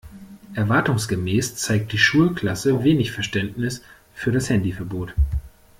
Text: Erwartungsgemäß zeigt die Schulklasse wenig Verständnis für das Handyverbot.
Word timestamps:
Erwartungsgemäß 0.55 1.57
zeigt 1.57 1.91
die 1.91 1.99
Schulklasse 1.99 2.83
wenig 2.83 3.11
Verständnis 3.11 3.83
für 4.15 4.31
das 4.31 4.49
Handyverbot. 4.49 5.13